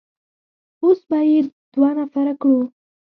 [0.83, 1.39] اوس به يې
[1.73, 2.59] دوه نفره کړو.